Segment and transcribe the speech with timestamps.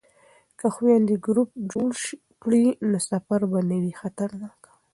[0.59, 1.89] که خویندې ګروپ جوړ
[2.41, 4.61] کړي نو سفر به نه وي خطرناک.